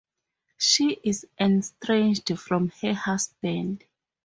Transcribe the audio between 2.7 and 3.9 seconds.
her husband.